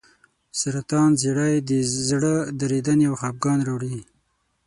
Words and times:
سرطان 0.59 1.09
زیړی 1.21 1.53
د 1.69 1.71
زړه 2.07 2.33
درېدنې 2.61 3.05
او 3.09 3.15
خپګان 3.21 3.59
راوړي. 3.67 3.97